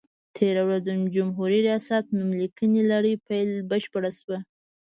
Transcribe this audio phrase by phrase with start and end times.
[0.35, 3.13] تېره ورځ د جمهوري ریاست نوم لیکنې لړۍ
[3.69, 4.37] بشپړه شوه.